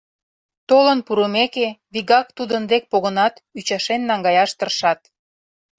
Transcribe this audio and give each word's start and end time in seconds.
Толын 0.69 0.99
пурымеке, 1.07 1.67
вигак 1.93 2.27
тудын 2.37 2.63
дек 2.71 2.83
погынат, 2.91 3.33
ӱчашен 3.57 4.01
наҥгаяш 4.09 4.51
тыршат. 4.59 4.99